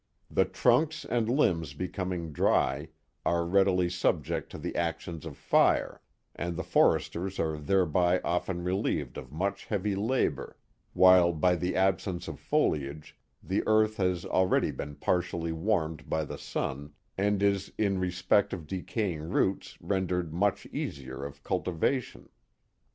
[0.31, 2.87] The trunks and limbs becoming dry,
[3.23, 6.01] are readily subject to the action of fire,
[6.35, 10.57] and the foresters are thereby often relieved of much heavy labor,
[10.93, 16.39] while by the absence of foliage, the earth has already been partially warmed by the
[16.39, 22.27] sun, and is in respect of decaying roots, rendered much easier of cultivation.